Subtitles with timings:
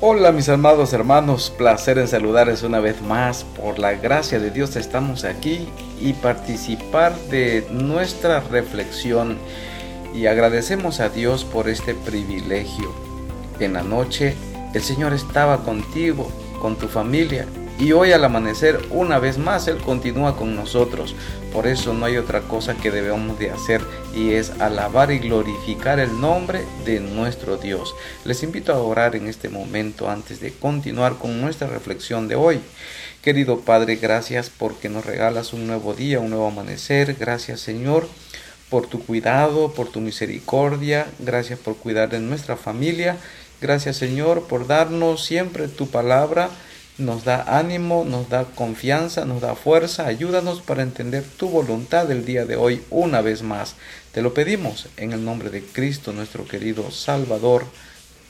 [0.00, 3.42] Hola mis amados hermanos, placer en saludarles una vez más.
[3.42, 5.66] Por la gracia de Dios estamos aquí
[6.00, 9.38] y participar de nuestra reflexión
[10.14, 12.94] y agradecemos a Dios por este privilegio.
[13.58, 14.36] En la noche
[14.72, 16.30] el Señor estaba contigo,
[16.60, 17.46] con tu familia
[17.78, 21.14] y hoy al amanecer, una vez más, Él continúa con nosotros.
[21.52, 23.80] Por eso no hay otra cosa que debemos de hacer
[24.12, 27.94] y es alabar y glorificar el nombre de nuestro Dios.
[28.24, 32.60] Les invito a orar en este momento antes de continuar con nuestra reflexión de hoy.
[33.22, 37.14] Querido Padre, gracias porque nos regalas un nuevo día, un nuevo amanecer.
[37.14, 38.08] Gracias Señor
[38.70, 41.06] por tu cuidado, por tu misericordia.
[41.20, 43.18] Gracias por cuidar de nuestra familia.
[43.60, 46.50] Gracias Señor por darnos siempre tu palabra
[46.98, 50.06] nos da ánimo, nos da confianza, nos da fuerza.
[50.06, 53.76] Ayúdanos para entender tu voluntad el día de hoy una vez más.
[54.12, 57.64] Te lo pedimos en el nombre de Cristo, nuestro querido Salvador.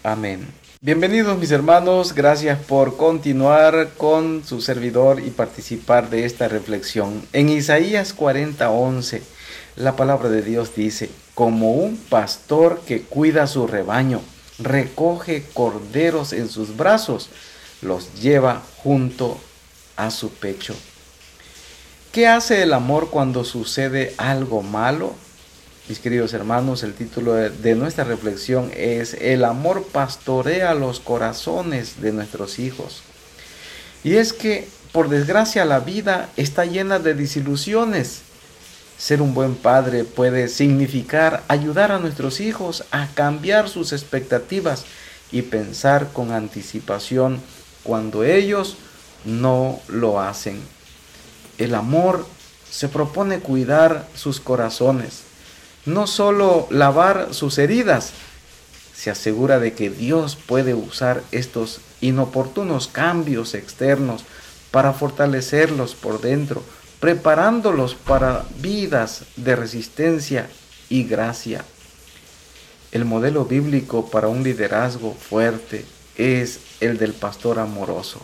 [0.02, 0.46] Amén.
[0.80, 7.26] Bienvenidos mis hermanos, gracias por continuar con su servidor y participar de esta reflexión.
[7.32, 9.22] En Isaías 40:11,
[9.74, 14.20] la palabra de Dios dice, como un pastor que cuida su rebaño,
[14.60, 17.30] recoge corderos en sus brazos,
[17.82, 19.38] los lleva junto
[19.96, 20.74] a su pecho.
[22.12, 25.14] ¿Qué hace el amor cuando sucede algo malo?
[25.88, 32.12] Mis queridos hermanos, el título de nuestra reflexión es El amor pastorea los corazones de
[32.12, 33.02] nuestros hijos.
[34.04, 38.20] Y es que, por desgracia, la vida está llena de desilusiones.
[38.98, 44.84] Ser un buen padre puede significar ayudar a nuestros hijos a cambiar sus expectativas
[45.30, 47.40] y pensar con anticipación
[47.88, 48.76] cuando ellos
[49.24, 50.60] no lo hacen.
[51.56, 52.26] El amor
[52.70, 55.22] se propone cuidar sus corazones,
[55.86, 58.12] no solo lavar sus heridas,
[58.94, 64.22] se asegura de que Dios puede usar estos inoportunos cambios externos
[64.70, 66.62] para fortalecerlos por dentro,
[67.00, 70.50] preparándolos para vidas de resistencia
[70.90, 71.64] y gracia.
[72.92, 75.86] El modelo bíblico para un liderazgo fuerte,
[76.18, 78.20] es el del pastor amoroso.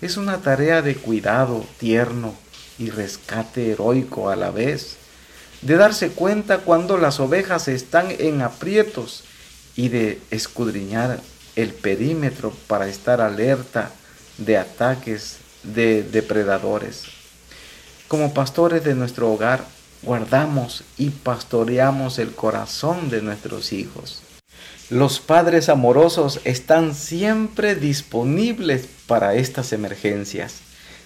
[0.00, 2.34] Es una tarea de cuidado tierno
[2.78, 4.96] y rescate heroico a la vez,
[5.62, 9.24] de darse cuenta cuando las ovejas están en aprietos
[9.76, 11.20] y de escudriñar
[11.56, 13.90] el perímetro para estar alerta
[14.38, 17.04] de ataques de depredadores.
[18.08, 19.64] Como pastores de nuestro hogar,
[20.02, 24.22] guardamos y pastoreamos el corazón de nuestros hijos.
[24.90, 30.56] Los padres amorosos están siempre disponibles para estas emergencias.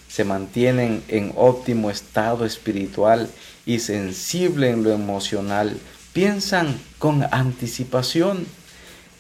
[0.08, 3.30] Se mantienen en óptimo estado espiritual
[3.66, 5.78] y sensible en lo emocional.
[6.12, 8.46] Piensan con anticipación.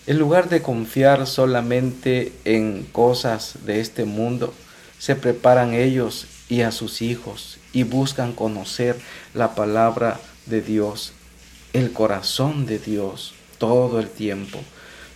[0.08, 4.52] En lugar de confiar solamente en cosas de este mundo,
[4.98, 8.96] se preparan ellos y a sus hijos y buscan conocer
[9.34, 11.12] la palabra de Dios,
[11.72, 14.60] el corazón de Dios todo el tiempo.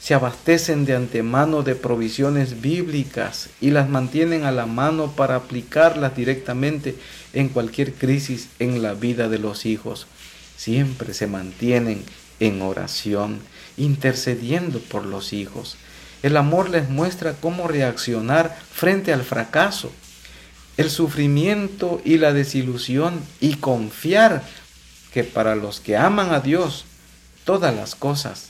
[0.00, 6.16] Se abastecen de antemano de provisiones bíblicas y las mantienen a la mano para aplicarlas
[6.16, 6.96] directamente
[7.32, 10.08] en cualquier crisis en la vida de los hijos.
[10.56, 12.02] Siempre se mantienen
[12.40, 13.38] en oración,
[13.76, 15.76] intercediendo por los hijos.
[16.22, 19.92] El amor les muestra cómo reaccionar frente al fracaso,
[20.76, 24.42] el sufrimiento y la desilusión y confiar
[25.12, 26.86] que para los que aman a Dios
[27.44, 28.48] todas las cosas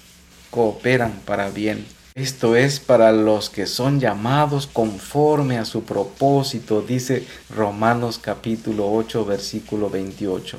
[0.51, 1.87] cooperan para bien.
[2.15, 9.25] Esto es para los que son llamados conforme a su propósito, dice Romanos capítulo 8
[9.25, 10.59] versículo 28.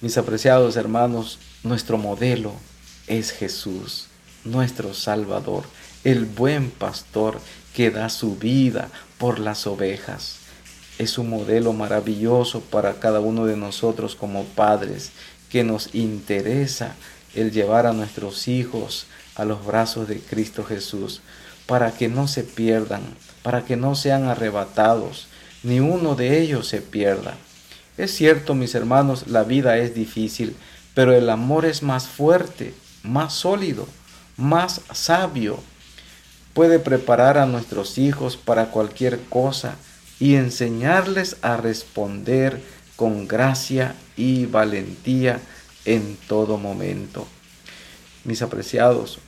[0.00, 2.52] Mis apreciados hermanos, nuestro modelo
[3.06, 4.06] es Jesús,
[4.44, 5.64] nuestro Salvador,
[6.02, 7.40] el buen pastor
[7.74, 8.88] que da su vida
[9.18, 10.36] por las ovejas.
[10.98, 15.10] Es un modelo maravilloso para cada uno de nosotros como padres
[15.50, 16.94] que nos interesa
[17.34, 21.20] el llevar a nuestros hijos a los brazos de Cristo Jesús,
[21.66, 23.02] para que no se pierdan,
[23.42, 25.28] para que no sean arrebatados,
[25.62, 27.34] ni uno de ellos se pierda.
[27.96, 30.56] Es cierto, mis hermanos, la vida es difícil,
[30.94, 33.88] pero el amor es más fuerte, más sólido,
[34.36, 35.58] más sabio.
[36.52, 39.76] Puede preparar a nuestros hijos para cualquier cosa
[40.20, 42.62] y enseñarles a responder
[42.96, 45.40] con gracia y valentía
[45.84, 47.26] en todo momento.
[48.24, 49.18] Mis apreciados,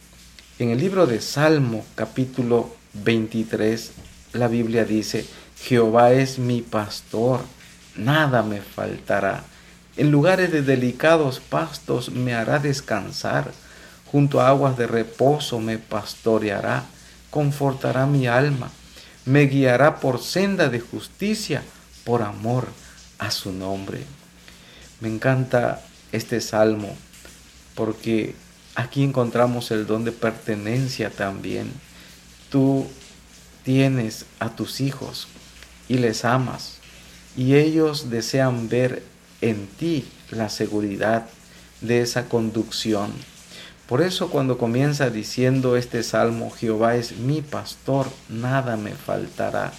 [0.58, 3.90] en el libro de Salmo capítulo 23,
[4.32, 5.26] la Biblia dice,
[5.60, 7.40] Jehová es mi pastor,
[7.94, 9.44] nada me faltará.
[9.98, 13.52] En lugares de delicados pastos me hará descansar,
[14.10, 16.86] junto a aguas de reposo me pastoreará,
[17.28, 18.70] confortará mi alma,
[19.26, 21.62] me guiará por senda de justicia,
[22.04, 22.66] por amor
[23.18, 24.04] a su nombre.
[25.00, 25.82] Me encanta
[26.12, 26.96] este salmo
[27.74, 28.34] porque
[28.76, 31.72] aquí encontramos el don de pertenencia también.
[32.50, 32.86] Tú
[33.64, 35.26] tienes a tus hijos
[35.88, 36.76] y les amas
[37.36, 39.02] y ellos desean ver
[39.40, 41.26] en ti la seguridad
[41.80, 43.12] de esa conducción.
[43.88, 49.72] Por eso cuando comienza diciendo este salmo, Jehová es mi pastor, nada me faltará,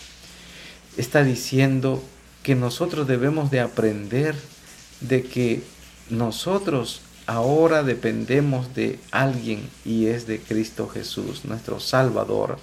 [0.96, 2.02] está diciendo
[2.44, 4.36] que nosotros debemos de aprender
[5.02, 5.64] de que
[6.10, 12.58] nosotros ahora dependemos de alguien y es de Cristo Jesús, nuestro Salvador.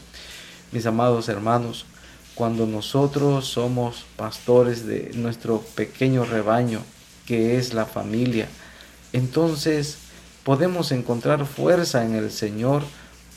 [0.73, 1.85] Mis amados hermanos,
[2.35, 6.81] cuando nosotros somos pastores de nuestro pequeño rebaño,
[7.27, 8.49] que es la familia,
[9.13, 9.99] entonces
[10.43, 12.83] podemos encontrar fuerza en el Señor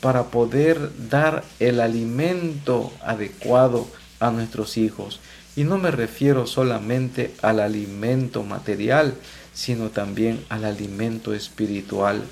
[0.00, 3.86] para poder dar el alimento adecuado
[4.18, 5.20] a nuestros hijos.
[5.56, 9.14] Y no me refiero solamente al alimento material,
[9.58, 12.22] sino también al alimento espiritual.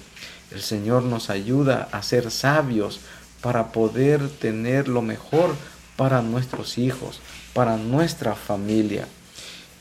[0.52, 3.00] El Señor nos ayuda a ser sabios
[3.40, 5.56] para poder tener lo mejor
[5.96, 7.18] para nuestros hijos,
[7.52, 9.08] para nuestra familia.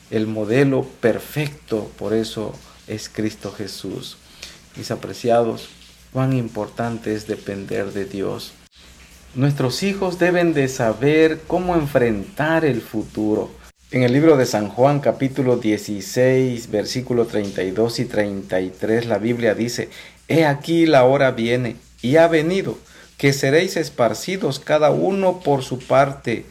[0.10, 2.56] El modelo perfecto, por eso,
[2.88, 4.18] es Cristo Jesús.
[4.76, 5.70] Mis apreciados,
[6.12, 8.54] cuán importante es depender de Dios.
[9.36, 13.52] Nuestros hijos deben de saber cómo enfrentar el futuro.
[13.92, 19.90] En el libro de San Juan capítulo 16 versículo 32 y 33 la Biblia dice,
[20.28, 22.80] He aquí la hora viene y ha venido,
[23.20, 26.46] que seréis esparcidos cada uno por su parte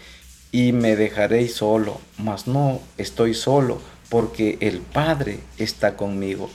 [0.53, 6.49] y me dejaréis solo, mas no estoy solo, porque el Padre está conmigo.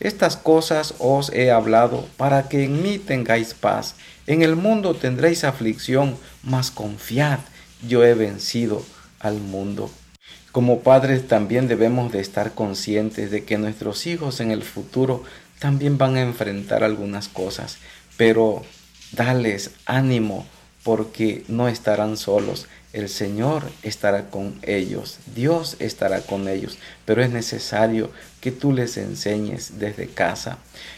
[0.00, 3.94] Estas cosas os he hablado para que en mí tengáis paz.
[4.26, 7.38] En el mundo tendréis aflicción, mas confiad,
[7.86, 8.84] yo he vencido
[9.20, 9.88] al mundo.
[10.56, 15.22] Como padres también debemos de estar conscientes de que nuestros hijos en el futuro
[15.58, 17.76] también van a enfrentar algunas cosas,
[18.16, 18.62] pero
[19.12, 20.46] dales ánimo
[20.82, 22.68] porque no estarán solos.
[22.94, 28.10] El Señor estará con ellos, Dios estará con ellos, pero es necesario
[28.40, 30.56] que tú les enseñes desde casa.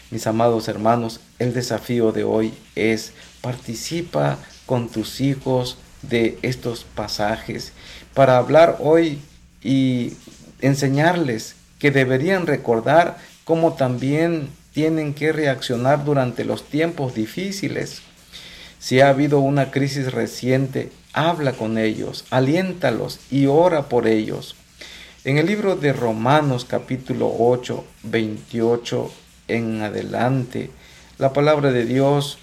[0.09, 3.11] Mis amados hermanos, el desafío de hoy es
[3.41, 7.73] participa con tus hijos de estos pasajes
[8.13, 9.19] para hablar hoy
[9.63, 10.13] y
[10.61, 18.01] enseñarles que deberían recordar cómo también tienen que reaccionar durante los tiempos difíciles.
[18.79, 24.55] Si ha habido una crisis reciente, habla con ellos, aliéntalos y ora por ellos.
[25.25, 29.11] En el libro de Romanos capítulo 8, 28
[29.49, 30.71] en adelante,
[31.17, 32.37] la palabra de Dios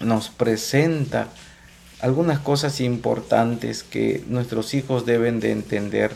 [0.00, 1.28] nos presenta
[2.00, 6.12] algunas cosas importantes que nuestros hijos deben de entender.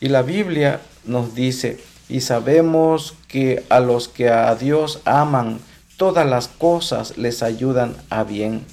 [0.00, 5.60] Y la Biblia nos dice, y sabemos que a los que a Dios aman,
[5.96, 8.64] todas las cosas les ayudan a bien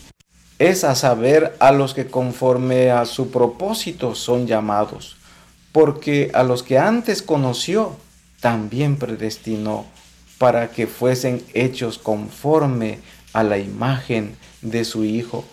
[0.60, 5.16] es a saber a los que conforme a su propósito son llamados,
[5.72, 7.96] porque a los que antes conoció,
[8.42, 9.86] también predestinó
[10.38, 13.00] para que fuesen hechos conforme
[13.32, 15.46] a la imagen de su Hijo.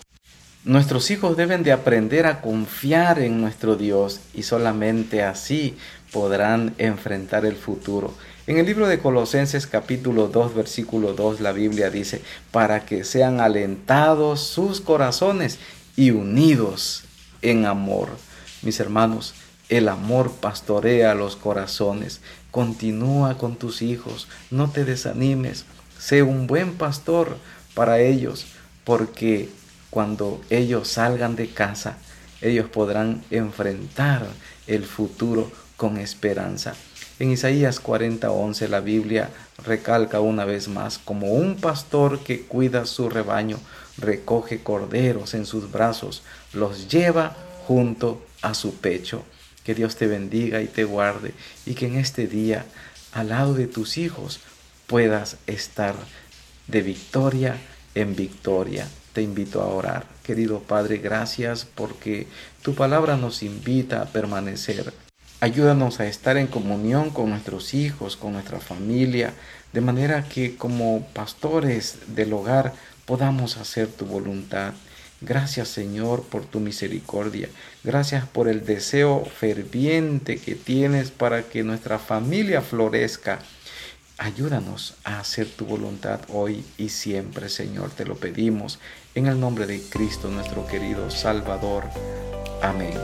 [0.67, 5.77] Nuestros hijos deben de aprender a confiar en nuestro Dios y solamente así
[6.11, 8.13] podrán enfrentar el futuro.
[8.49, 12.21] En el libro de Colosenses capítulo 2 versículo 2 la Biblia dice,
[12.51, 15.61] para que sean alentados sus corazones
[15.95, 17.05] y unidos
[17.43, 18.09] en amor.
[18.63, 19.35] Mis hermanos,
[19.69, 22.21] el amor pastorea los corazones.
[22.51, 25.65] Continúa con tus hijos, no te desanimes.
[25.97, 27.37] Sé un buen pastor
[27.73, 28.47] para ellos,
[28.83, 29.49] porque
[29.97, 31.97] cuando ellos salgan de casa,
[32.43, 34.26] ellos podrán enfrentar
[34.67, 36.75] el futuro con esperanza.
[37.19, 39.31] En Isaías 40:11 la Biblia
[39.65, 43.59] recalca una vez más, como un pastor que cuida su rebaño,
[43.97, 46.23] recoge corderos en sus brazos,
[46.53, 47.35] los lleva
[47.67, 49.25] junto a su pecho.
[49.65, 51.33] Que Dios te bendiga y te guarde
[51.65, 52.67] y que en este día,
[53.12, 54.41] al lado de tus hijos,
[54.87, 55.95] puedas estar
[56.67, 57.57] de victoria
[57.95, 58.87] en victoria.
[59.17, 60.05] Te invito a orar.
[60.23, 62.27] Querido Padre, gracias porque
[62.61, 64.93] tu palabra nos invita a permanecer
[65.41, 69.33] Ayúdanos a estar en comunión con nuestros hijos, con nuestra familia,
[69.73, 72.75] de manera que como pastores del hogar
[73.07, 74.75] podamos hacer tu voluntad.
[75.23, 77.49] Gracias Señor por tu misericordia.
[77.85, 83.39] Gracias por el deseo ferviente que tienes para que nuestra familia florezca
[84.19, 88.79] Ayúdanos a hacer tu voluntad hoy y siempre, Señor, te lo pedimos
[89.15, 91.85] en el nombre de Cristo, nuestro querido Salvador.
[92.63, 92.95] Amén.